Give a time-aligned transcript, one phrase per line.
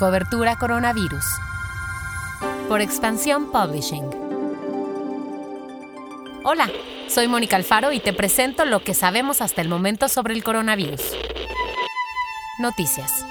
[0.00, 1.26] Cobertura Coronavirus.
[2.70, 4.08] Por Expansión Publishing.
[6.42, 6.70] Hola,
[7.06, 11.02] soy Mónica Alfaro y te presento lo que sabemos hasta el momento sobre el coronavirus.
[12.60, 13.26] Noticias.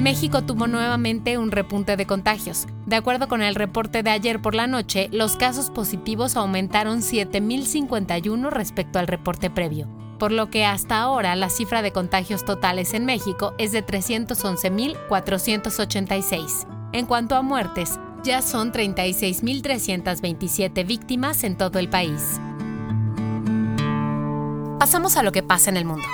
[0.00, 2.66] México tuvo nuevamente un repunte de contagios.
[2.86, 8.50] De acuerdo con el reporte de ayer por la noche, los casos positivos aumentaron 7.051
[8.50, 9.86] respecto al reporte previo,
[10.18, 16.66] por lo que hasta ahora la cifra de contagios totales en México es de 311.486.
[16.92, 22.40] En cuanto a muertes, ya son 36.327 víctimas en todo el país.
[24.78, 26.06] Pasamos a lo que pasa en el mundo.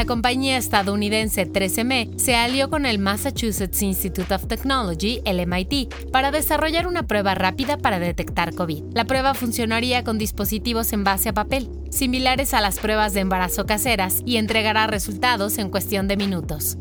[0.00, 6.30] La compañía estadounidense 13M se alió con el Massachusetts Institute of Technology, el MIT, para
[6.30, 8.94] desarrollar una prueba rápida para detectar COVID.
[8.94, 13.66] La prueba funcionaría con dispositivos en base a papel, similares a las pruebas de embarazo
[13.66, 16.78] caseras, y entregará resultados en cuestión de minutos.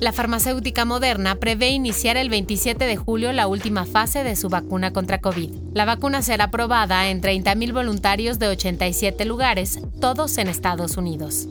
[0.00, 4.92] La farmacéutica Moderna prevé iniciar el 27 de julio la última fase de su vacuna
[4.92, 5.52] contra COVID.
[5.74, 11.46] La vacuna será probada en 30.000 voluntarios de 87 lugares, todos en Estados Unidos.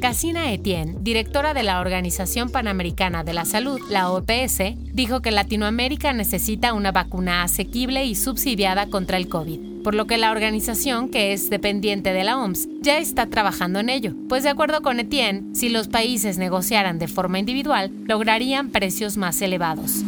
[0.00, 6.12] Casina Etienne, directora de la Organización Panamericana de la Salud, la OPS, dijo que Latinoamérica
[6.12, 11.32] necesita una vacuna asequible y subsidiada contra el COVID, por lo que la organización, que
[11.32, 15.54] es dependiente de la OMS, ya está trabajando en ello, pues de acuerdo con Etienne,
[15.54, 20.02] si los países negociaran de forma individual, lograrían precios más elevados.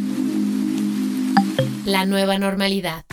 [1.84, 3.04] La nueva normalidad.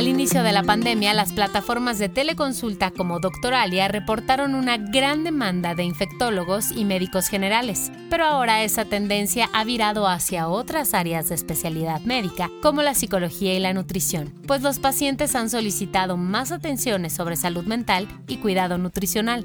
[0.00, 5.74] Al inicio de la pandemia, las plataformas de teleconsulta como Doctoralia reportaron una gran demanda
[5.74, 11.34] de infectólogos y médicos generales, pero ahora esa tendencia ha virado hacia otras áreas de
[11.34, 17.12] especialidad médica, como la psicología y la nutrición, pues los pacientes han solicitado más atenciones
[17.12, 19.44] sobre salud mental y cuidado nutricional.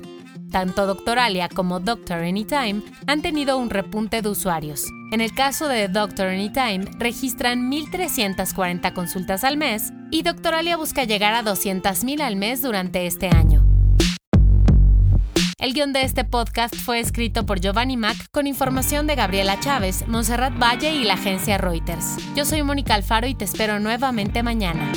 [0.52, 4.86] Tanto Doctoralia como Doctor Anytime han tenido un repunte de usuarios.
[5.12, 11.34] En el caso de Doctor Anytime, registran 1.340 consultas al mes y Doctoralia busca llegar
[11.34, 13.66] a 200.000 al mes durante este año.
[15.58, 20.08] El guion de este podcast fue escrito por Giovanni Mac con información de Gabriela Chávez,
[20.08, 22.18] Monserrat Valle y la agencia Reuters.
[22.36, 24.92] Yo soy Mónica Alfaro y te espero nuevamente mañana.